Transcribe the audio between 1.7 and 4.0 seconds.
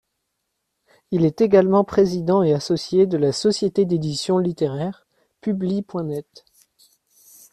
président et associé de la société